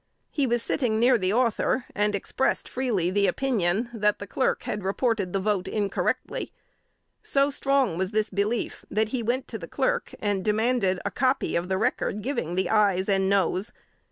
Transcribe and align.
He 0.31 0.47
was 0.47 0.63
sitting 0.63 0.99
near 0.99 1.19
the 1.19 1.31
Author, 1.31 1.85
and 1.93 2.15
expressed 2.15 2.67
freely 2.67 3.11
the 3.11 3.27
opinion, 3.27 3.91
that 3.93 4.17
the 4.17 4.25
Clerk 4.25 4.63
had 4.63 4.83
reported 4.83 5.31
the 5.31 5.39
vote 5.39 5.67
incorrectly. 5.67 6.51
So 7.21 7.51
strong 7.51 7.99
was 7.99 8.09
this 8.09 8.31
belief, 8.31 8.83
that 8.89 9.09
he 9.09 9.21
went 9.21 9.47
to 9.49 9.59
the 9.59 9.67
Clerk, 9.67 10.15
and 10.19 10.43
demanded 10.43 10.99
a 11.05 11.11
copy 11.11 11.55
of 11.55 11.69
the 11.69 11.77
record 11.77 12.23
giving 12.23 12.55
the 12.55 12.67
ayes 12.71 13.09
and 13.09 13.29
noes. 13.29 13.73